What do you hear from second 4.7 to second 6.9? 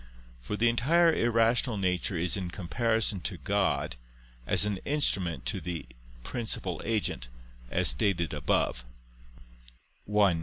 instrument to the principal